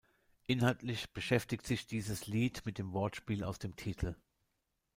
Inhaltlich 0.47 1.11
beschäftigt 1.13 1.67
sich 1.67 1.85
dieses 1.85 2.25
Lied 2.25 2.63
mit 2.65 2.79
dem 2.79 2.91
Wortspiel 2.91 3.43
aus 3.43 3.59
dem 3.59 3.75
Titel. 3.75 4.15